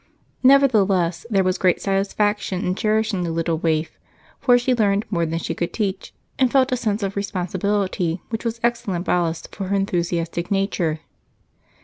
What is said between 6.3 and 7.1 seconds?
and felt a sense